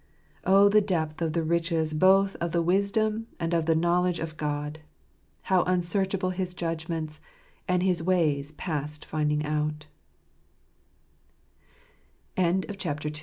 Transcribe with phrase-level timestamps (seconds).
[0.45, 4.35] "Oh, the depth of the riches both of the wisdom and of the knowledge of
[4.35, 4.79] God!
[5.43, 7.19] how unsearchable His judgments,
[7.67, 9.45] and His ways past finding